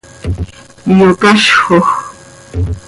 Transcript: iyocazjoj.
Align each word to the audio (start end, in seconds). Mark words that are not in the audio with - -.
iyocazjoj. 0.91 1.87